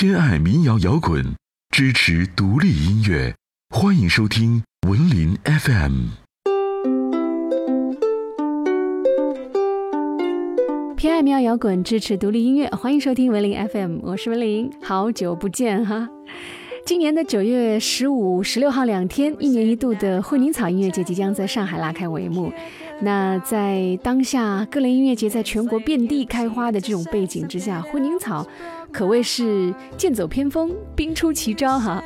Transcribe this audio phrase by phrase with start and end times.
[0.00, 1.22] 偏爱民谣摇滚，
[1.68, 3.34] 支持独立音乐，
[3.68, 6.06] 欢迎收听文林 FM。
[10.96, 16.08] 偏爱民谣摇滚，支持独立音乐，欢迎收听文林 FM，我是文林，好久不见哈。
[16.86, 22.50] 今年的九月十五、十六号两天，一年一度的惠宁草音乐节即将在上海拉开帷幕。
[23.02, 28.46] 那在当下各类音乐节在全国遍地开花的这种背景之下，惠宁草
[28.92, 32.02] 可谓是剑走偏锋、兵出奇招哈。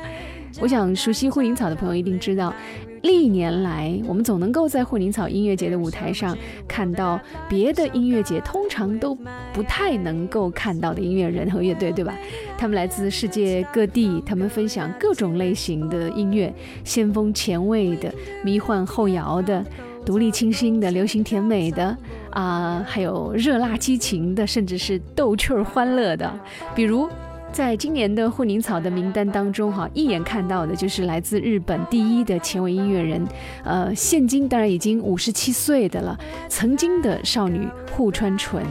[0.61, 2.53] 我想熟悉惠宁草的朋友一定知道。
[3.01, 6.35] 历年来，我们总能够在惠宁草音乐节的舞台上
[6.67, 9.13] 看到别的音乐节通常都
[9.53, 12.15] 不太能够看到的音乐人和乐队，对吧？
[12.57, 16.51] 他们来自世界各地，他们分享各种类型的音乐，
[16.83, 18.11] 先锋前卫的、
[18.43, 19.63] 迷幻后摇的、
[20.05, 21.97] 独立清新的、流行甜美的
[22.29, 26.31] 啊，还有热辣激情的，甚至是逗趣儿欢乐的，
[26.75, 27.09] 比如。
[27.51, 33.25] 在今年的混凝草的名单当中，哈，一眼看到的就是来自日本第一的前卫音乐人，
[33.63, 36.19] 呃，现今当然已经五十七岁的了，
[36.49, 38.61] 曾经的少女户川纯，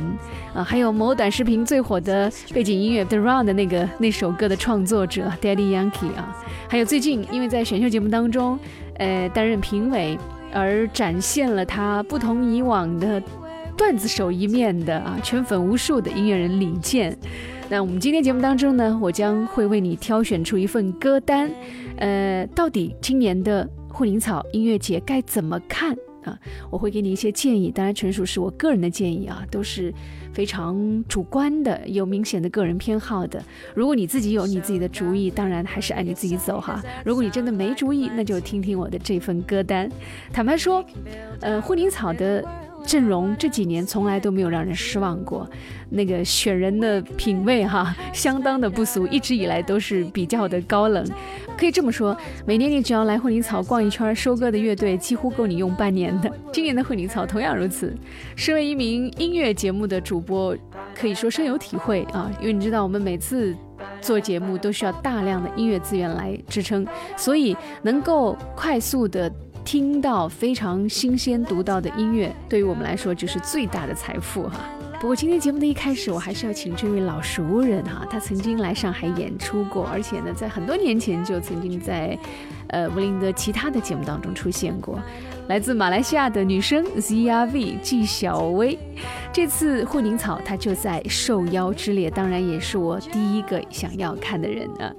[0.52, 6.36] 啊，还有某短视频最火的背景音乐《The Run》的那个那首歌的创作者 Daddy Yankee 啊，
[6.69, 8.58] 还有最近因为在选秀节目当中，
[8.98, 10.19] 呃，担任评委
[10.55, 13.20] 而展现了他不同以往的
[13.77, 17.14] 段子手一面的啊，圈粉无数的音乐人李健。
[17.69, 21.50] 那我们今天节目当中呢，我将会为你挑选出一份歌单，
[21.97, 26.38] 呃，到底今年的护林草音乐节该怎么看啊？
[26.70, 29.92] 我会给你一些建议，当然纯属是我个人的建议啊，都是
[30.34, 33.42] 非常主观的，有明显的个人偏好的。
[33.72, 36.82] 如果你自己有你自己的主意，当然还是按你自己走哈。
[37.04, 39.88] 如果你真的没主意，那就听听我的这份歌单。
[40.32, 40.84] 坦白说，
[41.41, 42.44] 呃，护宁草的。
[42.86, 45.48] 阵容这几年从来都没有让人失望过，
[45.90, 51.04] 那个选人的品味哈，相当的不俗，一直以来都是比较的高冷。
[51.56, 56.30] 可以这么说，每年你只要来惠宁草逛一圈，收割的乐队几乎够你用半年的。
[56.52, 57.94] 今年的惠宁草同样如此。
[58.36, 60.56] 身为一名音乐节目的主播，
[60.94, 63.56] 可以说深有体会啊，因为你知道我们每次
[64.00, 66.86] 做节目都需要大量的音乐资源来支撑，
[67.16, 69.32] 所以能够快速的。
[69.64, 74.60] 听到非常新鲜独到的音乐，对于我们来说就是最大的财富哈。
[75.00, 82.16] 不过今天节目的一开始，我还是要请这位老熟人哈，他曾经来上海演出过，而且呢，在很多年前就曾经在，
[82.69, 85.00] 呃，吴林的其他的节目当中出现过。
[85.47, 88.78] 来自马来西亚的女生 ZRV 纪晓薇，
[89.31, 94.91] 这次惠宁草她就在受邀之列，当然也是我第一个想要看的人呢。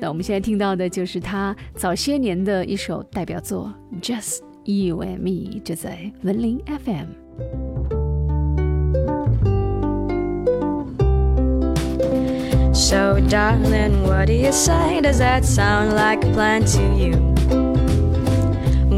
[0.00, 3.72] 那我们现在听到的就是她早些年的一首代表作
[4.02, 7.06] 《Just You and Me》，就在文林 FM。
[12.72, 15.00] So darling, what do you say?
[15.00, 17.63] Does that sound like a plan to you?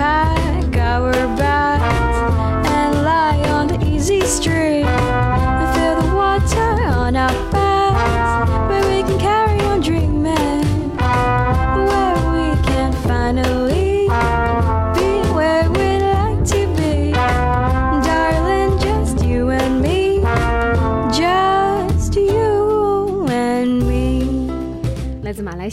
[0.00, 2.16] pack our bags
[2.72, 4.86] and lie on the easy street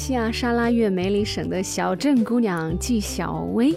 [0.07, 3.75] 西亚沙拉越梅里省的小镇姑娘纪晓薇，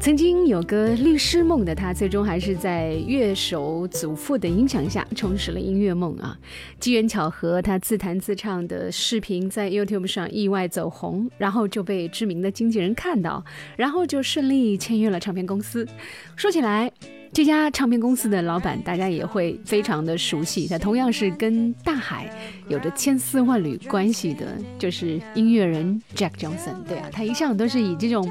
[0.00, 6.34] 曾经有个律师梦的她，最终还是在乐手祖父的影响下重拾了音乐梦啊！
[6.80, 13.44] 机缘巧合，她自弹自唱的视频在 YouTube 上意外走红，然后就被知名的经纪人看到，
[13.76, 15.86] 然后就顺利签约了唱片公司。
[16.34, 16.90] 说起来，
[17.32, 20.66] 这家唱片公司的老板，大家也会非常的熟悉。
[20.66, 22.28] 他同样是跟大海
[22.68, 26.82] 有着千丝万缕关系的，就是音乐人 Jack Johnson。
[26.88, 28.28] 对啊，他一向都是以这种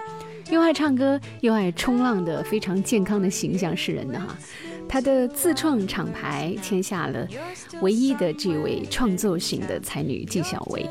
[0.51, 4.37] 又爱唱歌又爱冲浪的非常健康的形象示人的哈。
[4.89, 7.27] 他的自创厂牌签下了
[7.81, 10.89] 唯一的这位创作型的才女纪晓薇，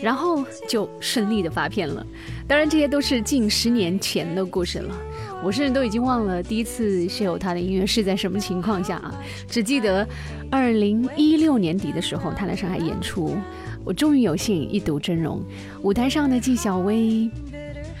[0.00, 2.04] 然后就顺利的发片了。
[2.46, 4.94] 当然，这些都是近十年前的故事了，
[5.42, 9.14] 我甚至都已经忘了第一次是有他的音乐是在什么情况下啊，
[9.48, 10.06] 只记得
[10.50, 13.36] 二零一六年底的时候，他来上海演出，
[13.84, 15.42] 我终于有幸一睹真容。
[15.82, 17.30] 舞台上的纪晓薇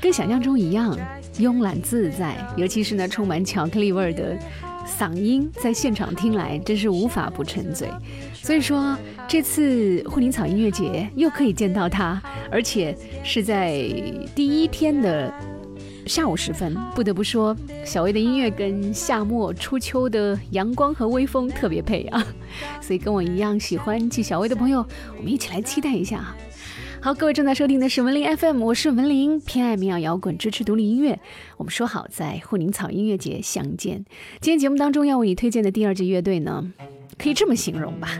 [0.00, 0.96] 跟想象中一样
[1.34, 4.36] 慵懒自在，尤其是那充满巧克力味儿的。
[4.98, 7.86] 嗓音在现场听来真是无法不沉醉，
[8.32, 8.96] 所以说
[9.28, 12.20] 这次护林草音乐节又可以见到他，
[12.50, 13.72] 而且是在
[14.34, 15.30] 第一天的
[16.06, 16.74] 下午时分。
[16.94, 17.54] 不得不说，
[17.84, 22.26] 小薇的音乐跟夏末初秋的阳光和微风特别配啊！
[22.80, 24.82] 所以跟我一样喜欢纪小薇的朋友，
[25.18, 26.34] 我们一起来期待一下！
[27.02, 31.20] 好，各位正在收听的是文林 FM，我是文林，偏爱民谣摇滚，支持独立音乐。
[31.58, 34.06] 我们说好在护林草音乐节相见。
[34.40, 36.72] 今天节目当中要为你推荐的第二支乐队呢，
[37.18, 38.10] 可以这么形容吧：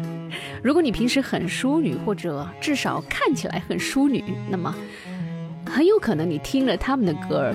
[0.63, 4.75] 如果你平时很淑女，或者至少看起来很淑女，那么
[5.65, 7.55] 很有可能你听了他们的歌儿。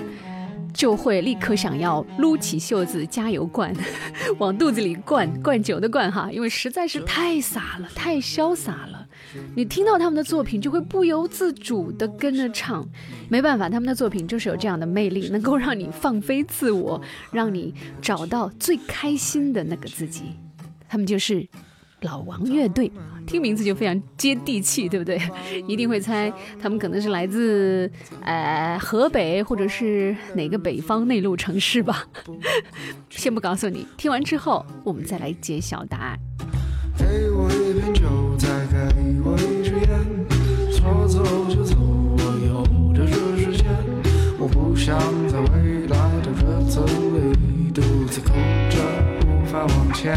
[0.72, 3.72] 就会立刻想要撸起袖子加油灌，
[4.38, 9.06] 往肚子里灌灌酒的灌哈，因为实在是太洒了，太潇洒了。
[9.54, 12.84] 你听到他们的作品，就会不由自主的跟着唱。
[13.28, 17.00] 没办法，他们的作品就是有这样的魅力，能够让你放飞自我，
[17.30, 20.24] 让你找到最开心的那个自己。
[20.94, 21.44] 他们就是。
[22.00, 22.92] 老王乐队，
[23.26, 25.18] 听名字就非常接地气，对不对？
[25.66, 26.30] 一定会猜
[26.60, 32.06] 他们可能是来自呃河北或者是哪个北方内陆城市吧。
[33.08, 36.18] 先不告诉你，听完之后我们再来揭晓答案。
[36.98, 38.76] 给我一瓶酒，再给
[39.24, 43.66] 我一支烟，说走就走，我有的是时间。
[44.38, 48.28] 我不想在未来的日子里独自哭
[48.68, 48.76] 着
[49.26, 50.14] 无法往前。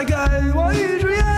[0.00, 1.29] 再给我一支烟，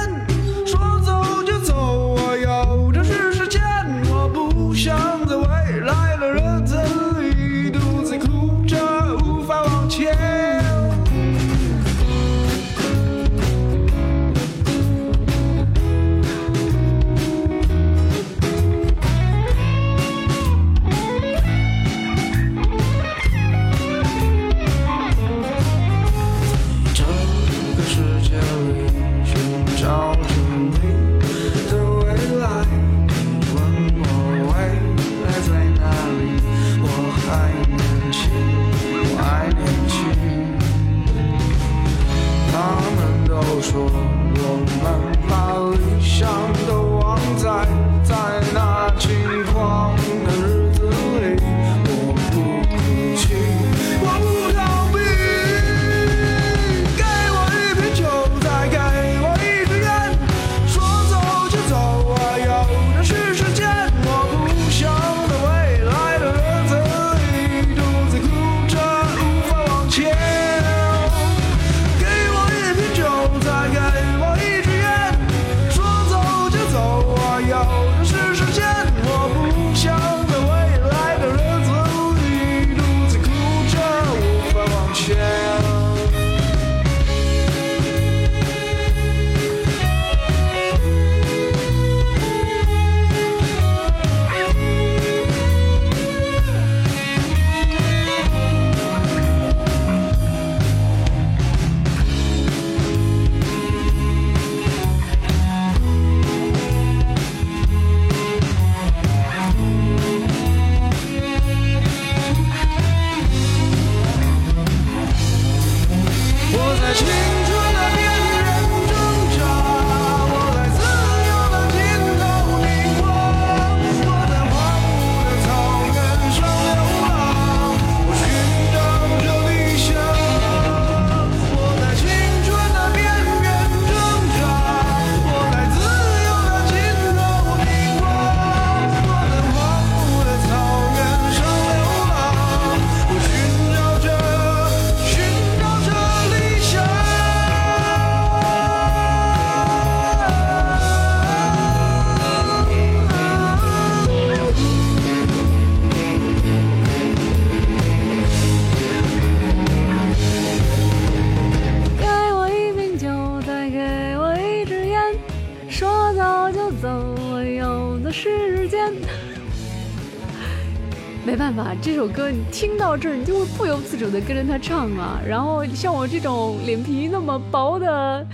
[171.24, 175.20] 没办法，这首歌你听到这儿，你就会不由自主的跟着他唱啊。
[175.24, 178.26] 然后像我这种脸皮那么薄的，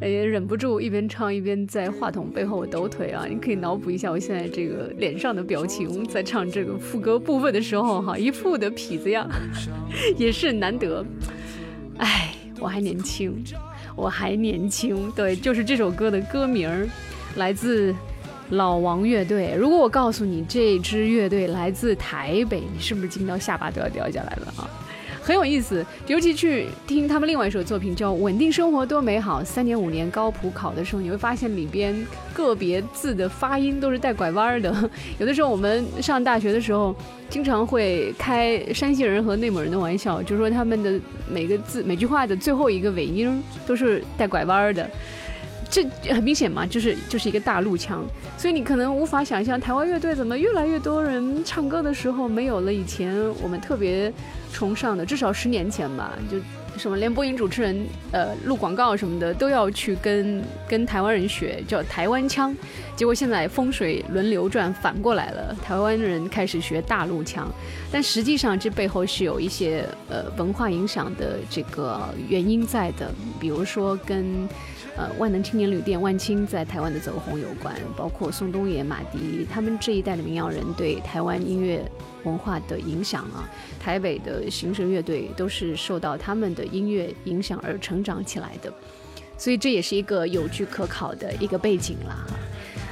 [0.00, 3.26] 也 忍不住一边唱一边在话筒背后抖腿啊。
[3.28, 9.28] 你可以脑补一下我现在这个脸上的表情，在唱这个副歌部分的时候，哈，一副的痞子样，
[10.16, 11.04] 也是难得。
[11.98, 13.42] 哎，我还年轻，
[13.96, 15.10] 我还年轻。
[15.16, 16.70] 对，就是这首歌的歌名，
[17.34, 17.92] 来自。
[18.50, 24.68] 老王乐队，如果我告诉你这支乐队来自台北，你是不是惊到下巴都要掉下来了啊？
[25.22, 31.94] 很有意思，尤其去听他们另外一首作品叫《稳定生活多美好》，三年五年高普考的时候，你会发现里边
[32.32, 34.90] 个别字的发音都是带拐弯的。
[35.18, 36.96] 有的时候我们上大学的时候，
[37.28, 44.90] 经常会开山西人和内蒙人的玩笑，就说他们的每个字、每句话的最后一个尾音都是带拐弯的。
[45.70, 48.04] 这很明显嘛，就是就是一个大陆腔，
[48.36, 54.12] 所以你可能无法想象台湾乐队怎么越来越多人唱歌的时候没有了以前我们特别
[54.52, 56.38] 崇尚的，至少十年前吧，就
[56.76, 62.56] 什么连播音主持人呃录广告什么的都要去跟跟台湾人学叫台湾腔，
[62.96, 67.48] 结果现在风水轮流转反过来了，台湾人开始学大陆腔，
[67.92, 74.48] 但实际上这背后是有一些呃文化影响的这个原因在的，比如说跟。
[74.96, 81.82] 呃，万能青年旅店万青在台湾的走红有关，包括宋冬野、马迪他们这一代的民谣人对台湾音乐
[82.24, 88.72] 文化的影响啊，台北的行声乐队都是受到他们的音乐影响而成长起来的，
[89.38, 92.26] 所以这也是一个有据可考的一个背景了。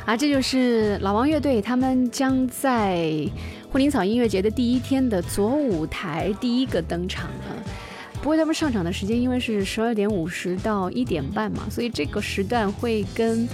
[0.07, 3.03] 啊，这就是老王乐队，他们将在
[3.71, 7.63] 惠林草音乐节的第一天的左舞台第一个登场了。
[8.21, 13.49] 不过他们上场的时间因为是十二点五十到一点半嘛，所以这个时段会跟，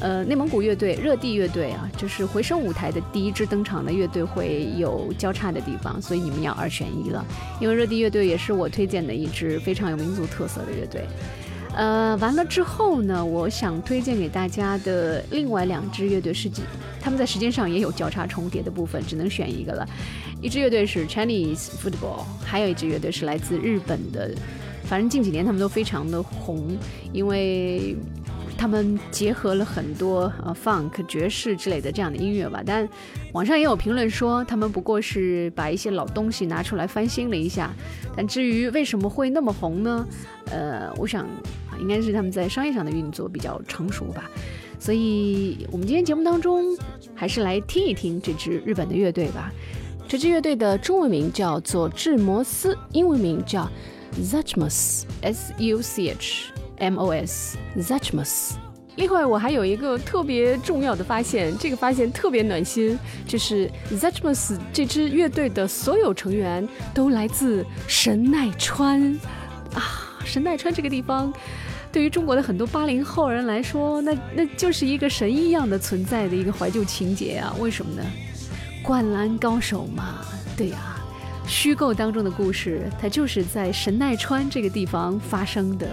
[0.00, 7.24] 呃，内蒙古乐队热地乐队啊，就是回声舞台的第一支登场的乐队会有交叉的地方，所以你们要二选一了。
[7.60, 11.06] 因为热地乐队也是我推荐的一支非常有民族特色的乐队。
[11.76, 16.62] 呃，完了之后呢，我想推荐给大家的另外两支乐队是几，
[17.02, 19.86] 他们在时间上也有交叉重叠的部分，只能选一个了。
[20.40, 24.30] 一支乐队是 Chinese Football，还有一支乐队是来自日本的。
[24.84, 26.78] 反正近几年他们都非常的红，
[27.12, 27.94] 因为
[28.56, 32.62] 他们结合了很多呃 funk 爵士之类的这样的音乐吧。
[32.64, 32.88] 但
[33.32, 37.70] 网上也有评论说，他们不过是把一些老东西拿出来翻新了一下。
[38.16, 40.06] 但至于为什么会那么红呢？
[40.46, 41.26] 呃，我想。
[41.80, 44.30] 应该是他们在商业上的运作比较成熟吧，
[44.78, 46.76] 所以我们今天节目当中
[47.14, 49.52] 还是来听一听这支日本的乐队吧。
[50.08, 53.68] 这支乐队的中文名叫做智摩斯，英文名叫
[54.20, 58.52] Zuchmos，S U C H M O S，Zuchmos。
[58.94, 69.02] 另外，我还有一个特别重要的发现，这个发现特别暖心，就是 Zuchmos 这支乐队的所有成员都来自神奈川
[69.74, 71.30] 啊，神奈川这个地方。
[71.96, 77.56] 对于中国的很多八零后人来说，那那就是一个神一样的存在的一个怀旧情节啊！
[77.58, 78.02] 为什么呢？
[78.82, 80.18] 灌篮高手嘛，
[80.58, 80.98] 对呀，
[81.48, 85.88] 虚构当中的故事，它就是在神奈川这个地方发生的。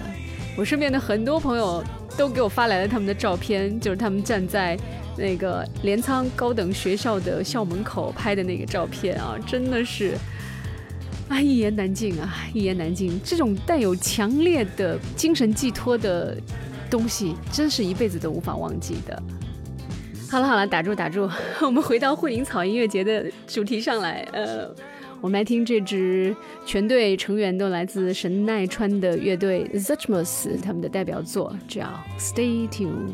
[0.58, 1.82] 我身边的很多朋友
[2.18, 4.78] 都给我发来了他们的照片，就是他们站在
[5.18, 10.18] 那个镰仓高等学校的校门口拍的那个照片啊，真的是。
[11.34, 13.20] 啊，一言难尽啊，一言难尽。
[13.24, 16.38] 这种带有强烈的精神寄托的
[16.92, 19.20] 东西，真是一辈子都无法忘记的。
[20.30, 21.28] 好了好了，打住打住，
[21.66, 24.28] 我们回到惠林草音乐节的主题上来。
[24.32, 24.70] 呃，
[25.22, 26.36] 我们来听这支
[26.68, 31.82] 全队成员都来自神奈川的乐队 Zuchmos 他们的代表作，叫
[32.22, 33.10] 《Stay Tuned》。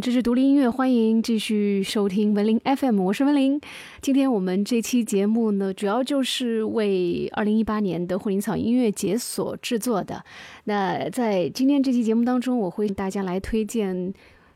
[0.00, 3.58] 这是，独立音乐，欢迎继续收听文林 FM，我是文林。
[4.02, 10.22] 今天我们这期节目呢，主要就是为二零一八年的混龄草音乐节所制作的。
[10.64, 14.12] 那在今天这期节目当中，我会大家来推荐。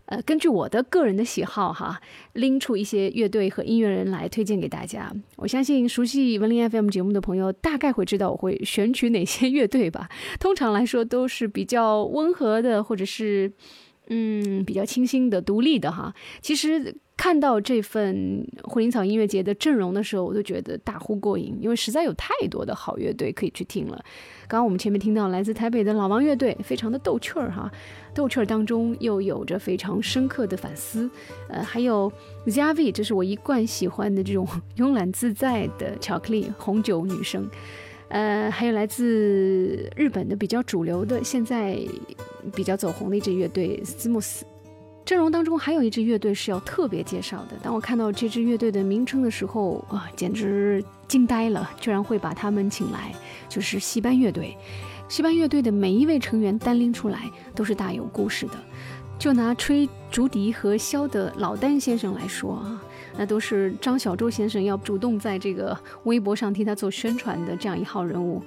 [0.06, 2.00] 呃，根据我的个人的喜好哈，
[2.32, 5.10] 拎出一些乐队和音乐人来推荐给大家。
[5.36, 10.08] 我相信熟悉文林 FM 节目的朋友，大概会知道我会选取哪些乐队吧。
[10.40, 13.52] 通常来说，都是比较温和的，或者是
[14.10, 16.14] 嗯比较清新的、独立的哈。
[16.42, 23.94] 其实看到这份混林草音乐节的阵容的时候，我都觉得大呼过瘾，因为实在有太多的好乐队可以去听了。
[24.48, 27.70] 刚刚我们前面听到来自台北的老王乐队，非常的逗趣儿哈。
[28.12, 31.08] 逗趣儿当中又有着非常深刻的反思，
[31.48, 32.12] 呃，还有
[32.46, 34.44] ZRV，这是我一贯喜欢的这种
[34.78, 37.48] 慵懒自在的巧克力红酒女生，
[38.10, 41.78] 呃，还有来自日本的比较主流的，现在
[42.54, 44.44] 比较走红的一支乐队斯穆斯。
[45.04, 53.12] 阵容当中还有一支乐队是要特别介绍的，当我看到这支乐队的名称的时候，啊，简直惊呆了，居然会把他们请来，
[53.48, 54.56] 就是戏班乐队。
[55.08, 58.52] 戏班乐队的每一位成员单拎出来都是大有故事的，
[59.18, 62.80] 就拿吹竹笛和箫的老丹先生来说啊，
[63.20, 68.42] 那都是张小舟先生要主动在这个微博上替他做宣传的这样一号人物。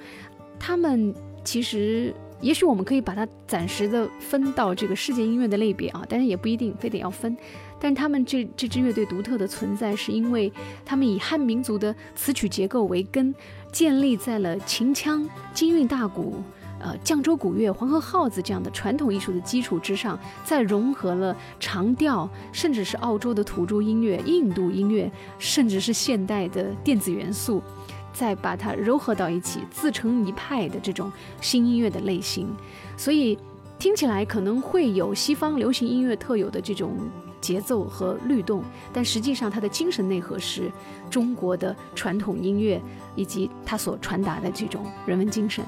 [0.59, 7.37] 他们其实，也许我们可以把它暂时的分到这个世界音乐的类别啊，但是也不一定非得要分。
[7.79, 10.51] 但是他们这这支乐队独特的存在，是因为
[10.83, 13.31] 他们以汉民族的词曲结构为根。
[13.71, 16.41] 建立在了秦腔、京韵大鼓、
[16.83, 27.63] 呃绛州鼓乐、黄河号子这样的传统艺术的基础之上，再融合了长调，甚至是澳洲的土著音乐、印度音乐，甚至是现代的电子元素，
[28.11, 32.53] 再把它糅合到一起，自成一派的这种新音乐的类型。
[32.97, 33.39] 所以
[33.79, 36.97] 听起来可能会有西方流行音乐特有的这种。
[37.43, 40.71] 节奏和律动，但实际上它的精神内核是
[41.09, 42.81] 中国的传统音乐
[43.17, 45.61] 以及它所传达的这种人文精神。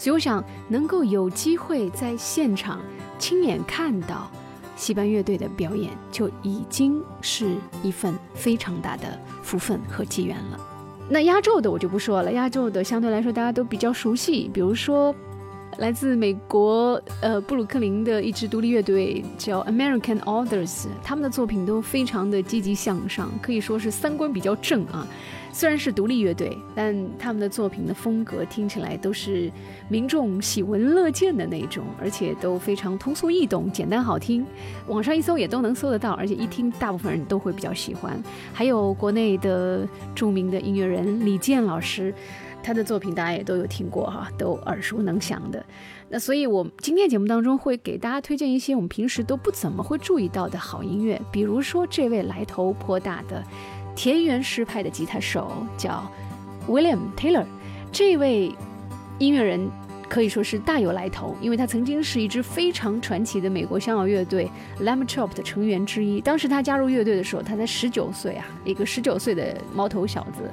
[0.00, 2.80] 所以我想能够有机会在现场
[3.18, 4.30] 亲眼看到
[4.74, 9.06] 戏班乐队的表演，就已经是一份非常大的
[9.42, 10.58] 福分和机缘了。
[11.06, 15.14] 那压轴的我就不说了，压轴的相对来说大家都比较熟悉，比如说。
[15.78, 25.06] 来自美国，呃，布鲁克林的一支独立乐队叫 American Authors，他们的作品都非常的积极向上，可以说是三观比较正啊。
[25.52, 29.50] 虽然是独立乐队，但他们的作品的风格听起来都是
[29.88, 34.46] 民众喜闻乐见的那种，而且都非常通俗易懂、简单好听。
[34.86, 38.22] 网上一搜也都能搜得到，而且一听大部分人都会比较喜欢。
[38.52, 42.14] 还有国内的著名的音乐人李健老师。
[42.62, 45.64] 他的作品大家也都有听过哈，都耳熟能详的。
[46.10, 53.42] 那所以，我今天节目当中会给大家推荐一些我们平时都不怎么会注意到的好音乐，比如说这位来头颇大的
[53.94, 56.10] 田园诗派的吉他手叫
[56.68, 57.44] William Taylor，
[57.92, 58.54] 这位
[59.18, 59.68] 音乐人
[60.08, 64.50] 可以说是大有来头，因为他曾经是一支非常传奇的美国香港乐队
[64.80, 66.20] Lamb Chop 的成员之一。
[66.20, 70.50] 当时他加入乐队的时候，他才十九岁啊，一个十九岁的毛头小子。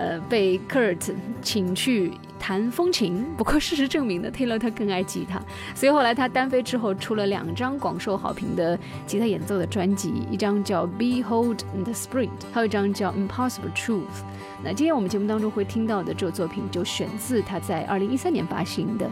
[0.00, 5.38] 呃，被 Kurt 请去弹风琴，不过事实证明呢，Taylor 他更爱吉他，
[5.74, 14.24] 所以后来他单飞之后出了两张广受好评的吉他演奏的专辑，一张叫 Behold the Spring，还有一张叫 Impossible Truth。
[14.64, 19.06] 那今天我们节目当中会听到的这个作品就选自他在二零一三年发行的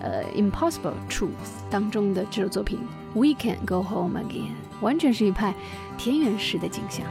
[0.00, 2.78] 呃 Impossible Truth 当中的这首作品
[3.12, 5.52] We Can Go Home Again，完全是一派
[5.96, 7.04] 田园式的景象。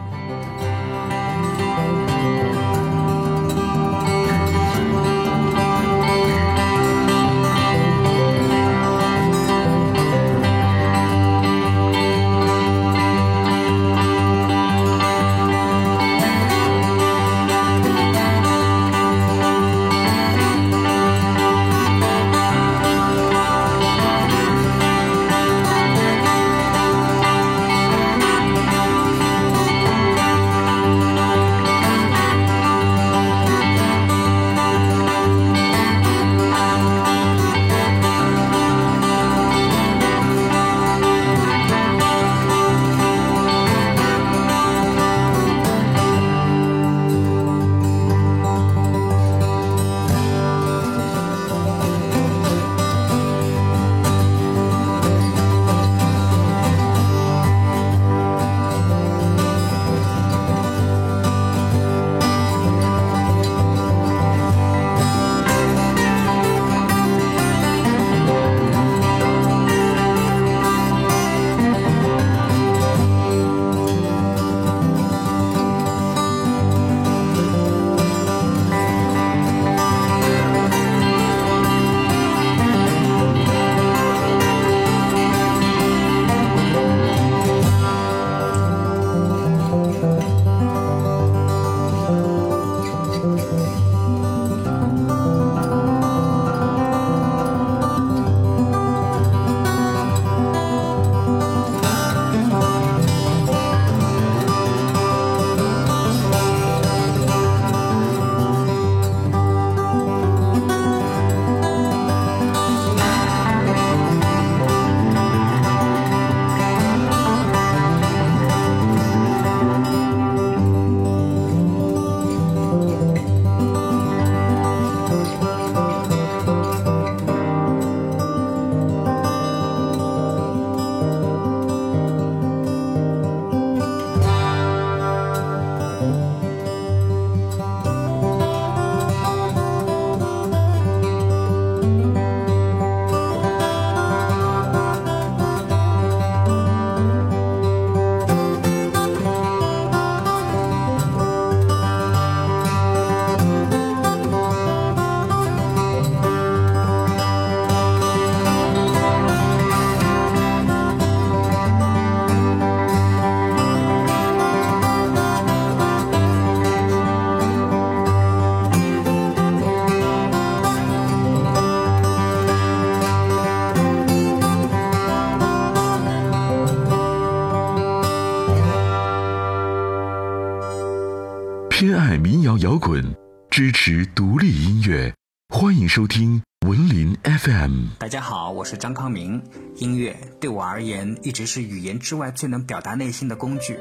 [185.98, 187.88] 收听文林 FM。
[187.98, 189.42] 大家好，我是张康明。
[189.78, 193.80] 音乐对我而言一直是语言之外最能表达内心的工具，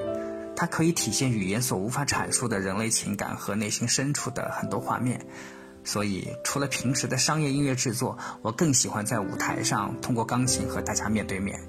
[0.56, 5.26] 它可以体现语言所无法阐述的人类情感和内心深处的很多画面。
[5.84, 11.60] 所以，除了平时的商业音乐制作，我更喜欢在舞台上通过钢琴和大家面对面。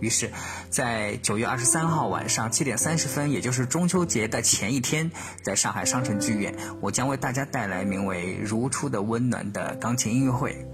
[0.00, 0.30] 于是，
[0.68, 5.10] 在九月二十三号晚上七点三十分，也就是中秋节的前一天，
[5.42, 10.66] 在上海商城剧院，我将为大家带来名为《如初的温暖》的钢琴音乐会。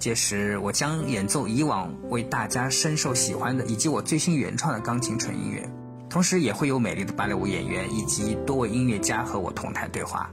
[0.00, 5.68] 届时，我将演奏以往为大家深受喜欢的，以及我最新原创的钢琴纯音乐，
[6.10, 10.30] 同时也会有美丽的芭蕾舞演员以及多位音乐家和我同台对话。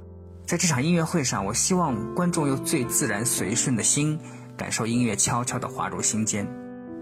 [0.48, 4.20] 在这场音乐会上，我希望观众用最自然随顺的心，
[4.58, 6.48] 感受音乐悄悄地滑入心间。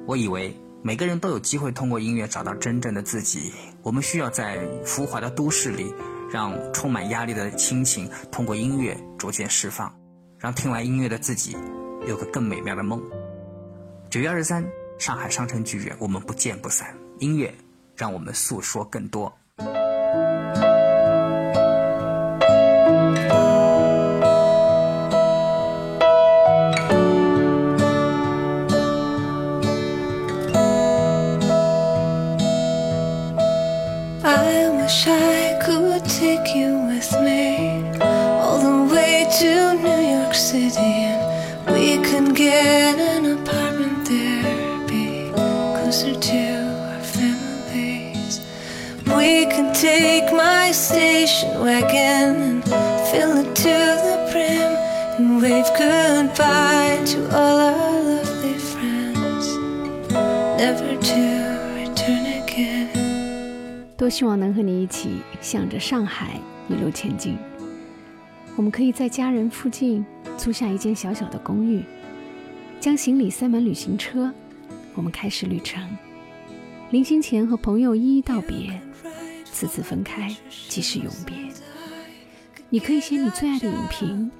[0.06, 0.54] 我以为。
[0.82, 3.52] 每个人都有机会通过音乐找到真正的自己。
[3.84, 5.94] 我们需要在浮华的都市里，
[6.32, 9.94] 让充满压力的亲情通过音乐逐渐释放，
[10.38, 11.56] 让听完音乐的自己
[12.08, 13.02] 有个更美妙的梦。
[14.10, 14.65] 九月二十三，
[14.98, 16.96] 上海商城剧院，我们不见不散。
[17.20, 17.54] 音乐
[17.96, 19.32] 让我们诉说更多。
[40.49, 46.43] City and we could get an apartment there, be closer to
[46.93, 48.40] our families.
[49.07, 52.64] We could take my station wagon and
[53.11, 54.73] fill it to the brim
[55.19, 59.47] and wave goodbye to all our lovely friends,
[60.59, 61.25] never to
[61.77, 63.95] return again.
[63.97, 67.38] 多希望能和你一起向着上海一路前进。
[68.57, 70.05] 我们可以在家人附近
[70.39, 71.84] 租下一间小小的公寓，
[72.80, 74.34] 将行李塞满旅行车，
[74.95, 75.86] 我们开始旅程。
[76.91, 78.80] 临行前和朋友一一道别，
[79.43, 80.34] 次次分开，
[80.69, 81.36] 即是永别。
[82.69, 84.32] 你可以写你最爱的影评，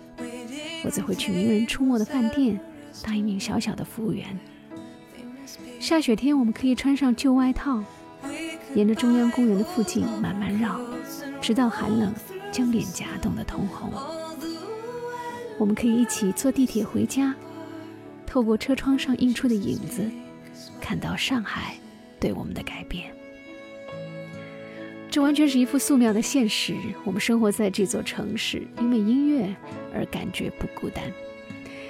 [0.86, 2.58] 我则会去名人出没的饭店
[3.04, 4.40] 当一名小小的服务员。
[5.82, 7.84] 下雪天，我们可以穿上旧外套。
[8.74, 10.80] 沿着中央公园的附近慢慢绕，
[11.42, 12.14] 直到寒冷
[12.54, 13.92] 将脸颊冻得通红。
[15.60, 17.36] 我们可以一起坐地铁回家，
[18.26, 20.10] 透过车窗上映出的影子，
[20.82, 21.76] 看到上海
[22.20, 23.12] 对我们的改变。
[25.12, 26.74] 这完全是一幅素描的现实。
[27.04, 29.56] 我们生活在这座城市，因为音乐
[29.94, 31.04] 而感觉不孤单。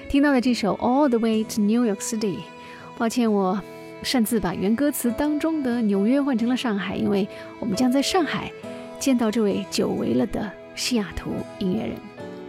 [0.10, 2.36] 听到的这首《All the Way to New York City》，
[2.98, 3.62] 抱歉我。
[4.02, 7.28] 擅自把原歌词当中的纽约换成了上海，因为
[7.60, 8.50] 我们将在上海
[8.98, 11.98] 见到这位久违了的西雅图音乐人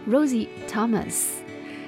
[0.09, 1.25] Rosie Thomas。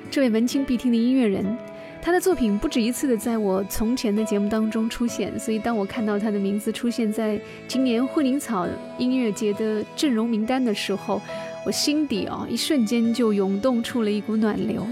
[0.09, 1.57] 这位文青必听的音乐人，
[2.01, 11.21] 他的作品不止一次的在我从前的节目当中出现，所以当我看到他的名字出现在今年惠灵草音乐节的阵容名单的时候，
[11.65, 14.85] 我心底啊一瞬间就涌动出了一股暖流。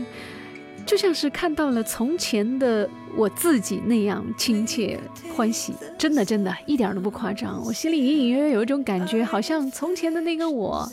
[0.83, 4.99] 就像是看到了从前的我自己那样亲切
[5.35, 7.61] 欢喜，真的真的一点都不夸张。
[7.63, 10.91] 我心里隐隐约约有一种感觉，好像从前的那个我，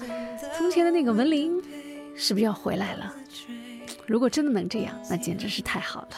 [0.58, 1.52] 从前的那个文林，
[2.18, 3.14] 是不是要回来了？
[4.06, 6.08] 如果真的能这样，那简直是太好了。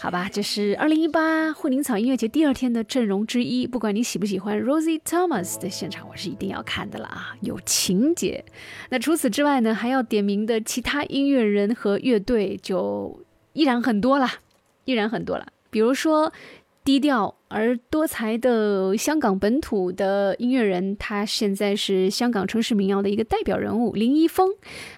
[0.00, 3.66] 好吧，这是二零一八惠灵草音乐节第二天的阵容之一。
[3.66, 8.42] 不管你喜不喜欢 Rosie Thomas 的现场，我是一定要看的了啊，有情节。
[8.88, 14.32] 那除此之外呢，还要点名的其他音乐人和乐队就依然很多啦，
[14.86, 15.46] 依然很多了。
[15.70, 16.32] 比如说。
[16.90, 24.48] 低调而多才的香港本土的音乐人，他现在是香港城市民谣的一个代表人物林一峰，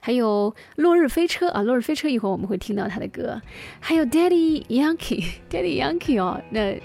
[0.01, 3.43] 还有落日飞车啊，落日飞车一会儿我们会听到他的歌，
[3.79, 6.81] 还有 Daddy Yankee，Daddy Yankee 哦，那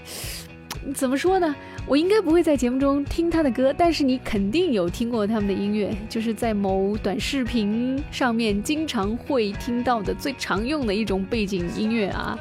[0.92, 1.56] 怎么说呢？
[1.86, 12.38] 我应该不会在节目中听他的歌，但是你肯定有听过他们的音乐，就是在某短视频上面经常会听到的最常用的一种背景音乐啊。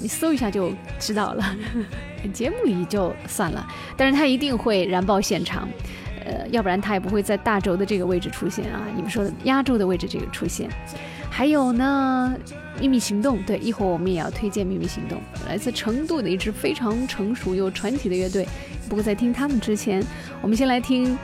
[0.00, 1.56] 你搜一下就知道了。
[2.32, 5.68] 节目里就算了，但是他一定会燃爆现场，
[6.24, 8.82] 呃，要不然他也不会在大轴的这个位置出现啊。
[8.96, 10.68] 你们说的压轴的位置这个出现，
[11.30, 12.34] 还有呢，
[12.80, 18.46] 秘密行动，对，一会儿我们也要推荐秘密行动，来自成都的一支非常成熟又传奇的乐队。
[18.88, 20.02] 不过在听他们之前，
[20.42, 21.16] 我们先来听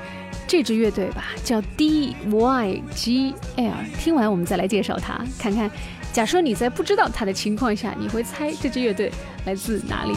[0.46, 3.72] 这支乐队吧，叫 D Y G L。
[3.98, 5.68] 听完我们再来介绍它，看看。
[6.14, 9.10] 假设你在不知道他的情况下你会猜这支乐队
[9.44, 10.14] 来自哪里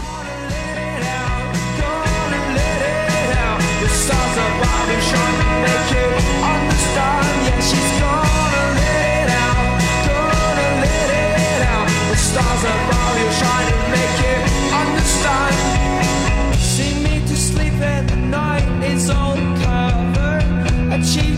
[20.89, 21.36] ？Achieve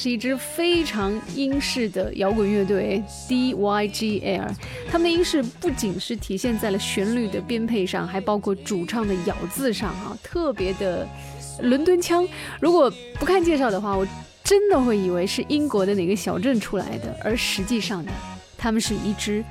[0.00, 4.48] 是一支非常英式的摇滚乐队 DYGL。
[4.90, 11.06] 他们的英式不仅是体现在了旋律的编配上，还包括主唱的咬字上啊，特别的
[11.60, 12.26] 伦敦腔。
[12.60, 14.06] 如果不看介绍的话，我
[14.42, 18.10] 真的会以为是英国的哪个小镇出来的，而实际上呢，
[18.56, 19.44] 他们是一支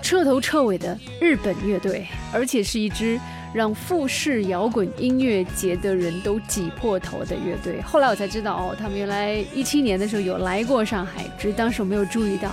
[0.00, 3.18] 彻头彻尾的日本乐队，而且是一支。
[3.52, 7.80] 让富士摇滚音乐节的人都挤破头的乐队。
[7.82, 12.50] 后来我才知道，哦，他们原来一七年的时候有来过上海，只是当时我没有注意到。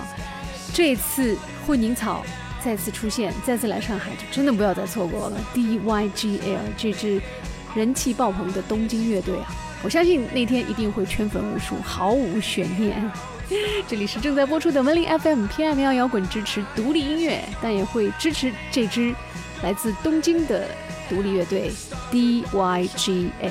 [0.74, 2.24] 这次混凝草
[2.62, 5.40] 再次出现，再次来上海，就真的不要再错过了。
[5.54, 7.20] DYGL 这支
[7.74, 9.46] 人气爆棚的东京乐队啊，
[9.82, 13.10] 我相信那天一定会圈粉无数，毫无悬念。
[13.88, 19.14] 这里是正在播出的文林 FM 偏爱民谣摇滚，支持独立音乐，但也会支持这支
[19.62, 20.68] 来自东京的。
[21.08, 21.70] 独立乐队
[22.10, 23.50] D Y G L。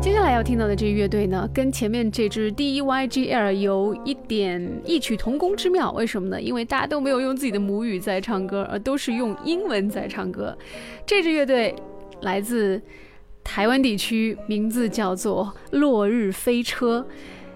[0.00, 5.92] 接下来要听到的这支乐队呢，跟前面这支 D Y G L 有一点异曲同工之妙。
[5.92, 6.40] 为什么呢？
[6.40, 10.56] 因为大家都没有用自己的母语在唱歌，而都是用英文在唱歌。
[11.04, 11.74] 这支乐队
[12.22, 12.80] 来自。
[13.42, 17.06] 台湾地区名字叫做落日飞车，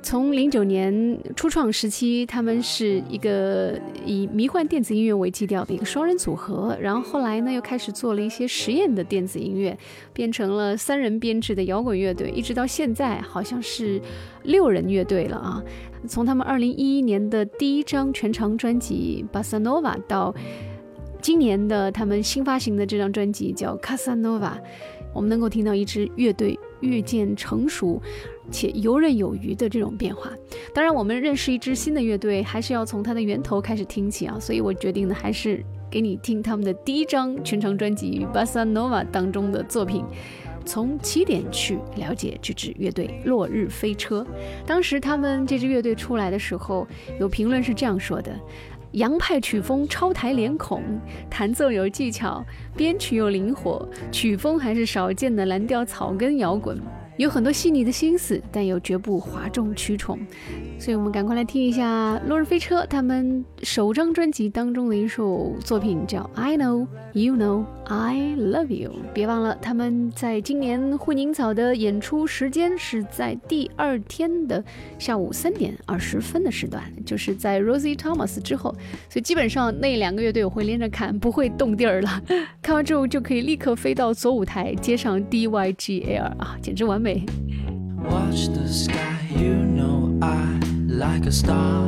[0.02, 9.78] 从零九年初创时期，他们是一个以迷幻电子音乐为基调的一个双人组合，然后后来呢又开始做了一些实验的电子音乐，
[10.12, 14.00] 变成了三人编制的摇滚乐队，一直到现在好像是
[14.42, 15.62] 六人乐队了啊。
[16.06, 20.34] 从他们二零一一年的第一张全长专辑《巴萨诺瓦》到
[21.22, 24.58] 今年的他们新发行的这张专辑叫《卡萨诺瓦》。
[25.14, 28.02] 我们能够听到一支乐队日渐成熟
[28.50, 30.30] 且游刃有余的这种变化。
[30.74, 34.36] 当然，我们认识一支新的乐队，还是要从它的源头开始听起啊。
[34.38, 40.04] 所以我决定呢，还是给你听他们的第一张全长专辑《Bossa Nova》当中的作品，
[40.66, 44.22] 从起点去了解这支乐队《落日飞车》。
[44.66, 46.86] 当时他们这支乐队出来的时候，
[47.18, 48.38] 有评论是这样说的。
[48.94, 50.80] 洋派曲风超台脸孔，
[51.28, 52.44] 弹奏有技巧，
[52.76, 56.80] 编曲又灵活，曲风还是少见的蓝调草根摇滚，
[57.16, 60.18] 有很多细腻的心思，但又绝不哗众取宠。
[60.78, 68.90] 所以我们赶快来听一下《落日飞车》他们首张专辑当中的一首作品，叫《I Know You Know I Love You》。
[69.12, 74.62] 别忘了，他们在今年混凝草的演出时间是在第二天的
[74.98, 78.74] 下午三点二十分的时段，就是在 Rosie Thomas 之后，
[79.08, 82.20] 所以基本上那两个乐队我会连着看，不会动地儿了。
[82.60, 87.26] 看完之后就可以立刻飞到左舞台接上 DYGL 啊，简直完美。
[87.98, 91.84] Watch the sky, you know I like a star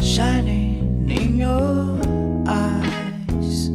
[0.00, 2.00] shining in your
[2.48, 3.70] eyes.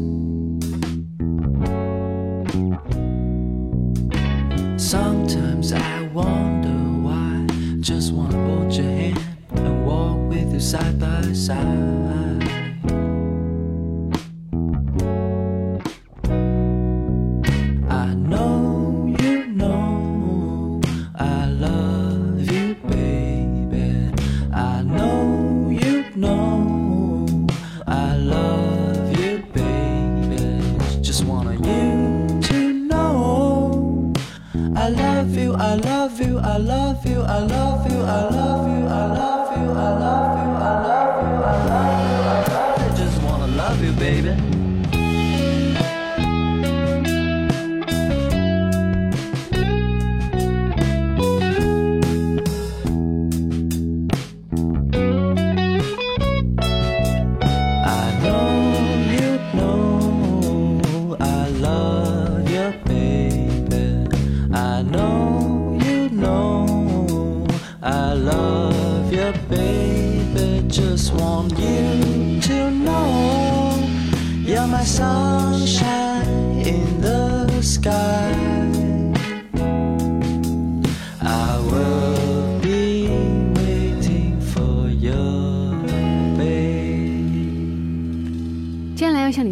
[4.75, 7.47] Sometimes I wonder why.
[7.79, 9.17] Just wanna hold your hand
[9.51, 12.58] and walk with you side by side.
[34.89, 38.87] I love you, I love you, I love you, I love you, I love you,
[38.87, 42.97] I love you, I love you, I love you, I love you, I love you.
[42.97, 44.58] Just wanna love you, baby.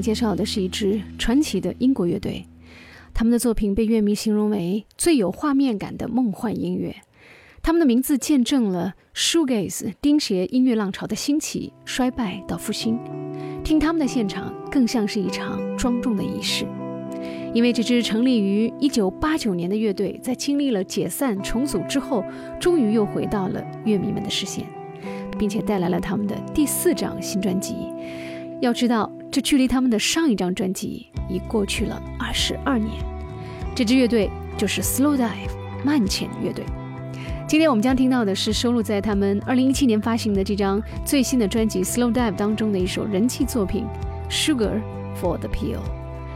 [0.08, 2.46] 介绍的是一支传奇的英国乐队，
[3.14, 6.96] 他们的作品被乐迷形容为最有画面感的梦幻音乐。
[7.62, 12.98] 他们的名字见证了 shoegaze 钉鞋音乐浪潮的兴起、衰败到复兴。
[13.66, 16.66] 听他们的现场，更像是一场庄重的仪式。
[17.54, 22.24] 因为这支成立于1989年的乐队，在经历了解散重组之后，
[22.62, 24.66] 终于又回到了乐迷们的视线。
[25.38, 27.76] 并且带来了他们的第四张新专辑。
[28.60, 32.92] 要知道，这距离他们的上一张专辑已过去了二十二年。
[33.76, 35.52] 这支乐队就是 Slow Dive
[35.86, 36.66] 慢潜乐队。
[37.48, 43.86] 今天我们将听到的是收录在他们二零一七年发行的这张最新的专辑《Slow Dive》当中的一首人气作品
[44.32, 44.82] 《Sugar
[45.22, 45.78] for the Pill》。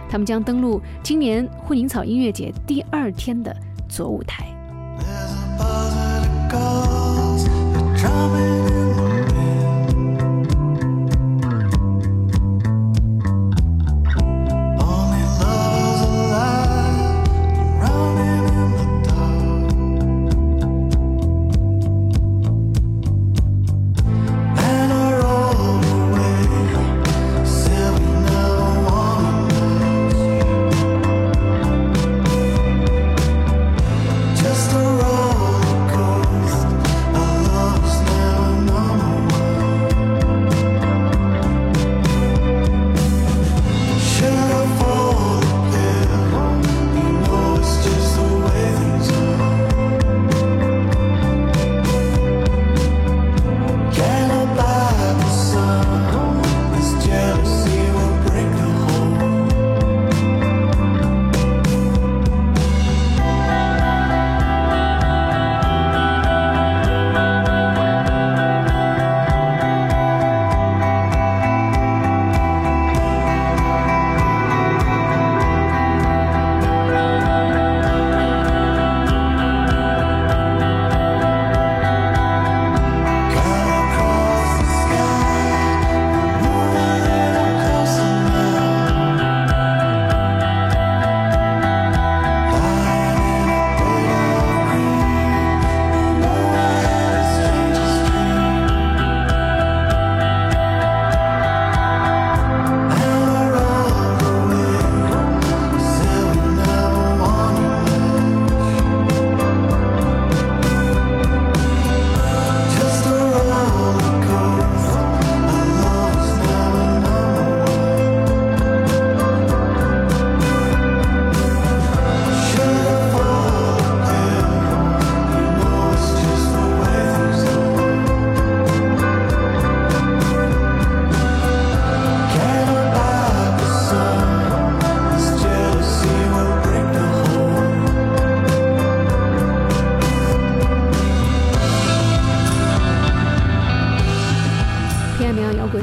[0.08, 3.56] 他们将登陆今年混凝草音乐节第二天的
[3.90, 4.46] 左舞台。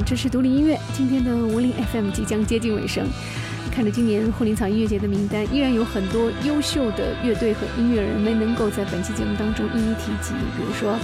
[0.09, 0.74] 这是，独立音乐。
[0.94, 3.06] 今天的五零 FM 即将接近尾声，
[3.70, 10.32] 看着今年混凝草音乐节的名单，依然有很多优秀的乐队和音乐人没能够在本期节目当中一一提及。
[10.56, 10.98] 比如说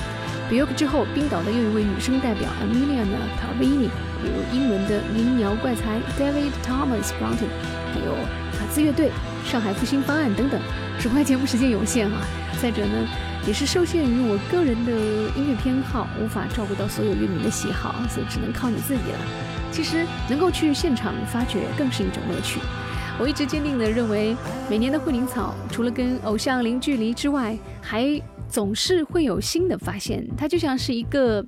[0.50, 3.90] Bjork 之后，冰岛的又一位女生代表 Emiliana Calvini，
[4.22, 7.52] 比如英伦的民谣怪才 David Thomas Broughton，
[7.92, 8.14] 还有
[8.58, 9.10] 卡兹乐队、
[9.44, 10.58] 上海复兴方案等等。
[10.98, 12.22] 只怪节目时间有限啊！
[12.62, 13.06] 再者呢，
[13.46, 14.92] 也是受限于我个人的
[15.36, 19.18] 音乐偏好，无法照顾到所有乐迷的喜好，所以只能靠你自己了。
[19.70, 22.60] 其实能够去现场发掘，更是一种乐趣。
[23.18, 24.36] 我一直坚定地认为，
[24.68, 30.26] 每年的混凝草除了跟偶像零距离之外，还总是会有新的发现。
[30.36, 31.44] 它就像是一个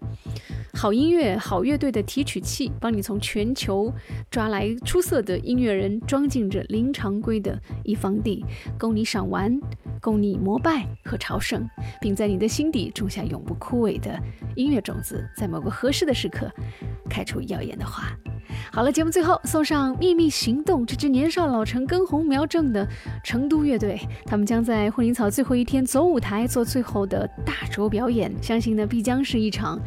[0.76, 3.90] 好音乐、好乐队的提取器，帮你从全球
[4.30, 8.44] 抓来出色的音乐人，装进这零常规的一方地，
[8.78, 9.58] 供你赏玩，
[10.02, 11.66] 供你膜拜和朝圣，
[11.98, 14.20] 并在你的心底种下永不枯萎的
[14.54, 16.52] 音乐种子，在某个合适的时刻，
[17.08, 18.04] 开出耀眼的花。
[18.70, 22.86] 好了，节目最后送上《秘密行动》这支年少老成、根红苗正的
[23.24, 28.30] 成都乐队，他们将在混凝草最后一天走舞台，做最后的大卓表演。
[28.42, 29.80] 相信呢，必将是一场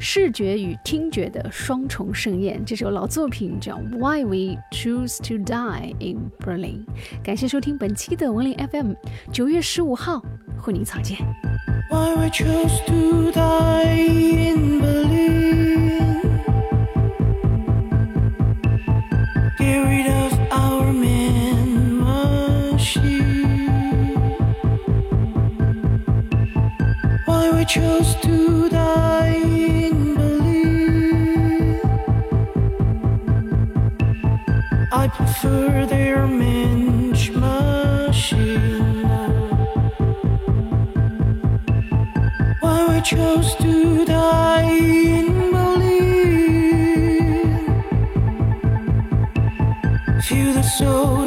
[0.00, 2.64] 视觉与听觉的双重盛宴。
[2.64, 6.84] 这首老作品叫《Why We Choose to Die in Berlin》。
[7.22, 8.94] 感谢收听本期的文林 FM，
[9.30, 10.24] 九月十五号
[10.58, 11.18] 混凝草见。
[11.90, 15.42] Why we chose to die in Berlin.
[19.58, 21.98] Get rid of our man
[22.72, 23.58] machine.
[27.26, 29.51] Why we chose to die
[35.42, 36.12] Prefer their.
[42.60, 45.50] Why we chose to die in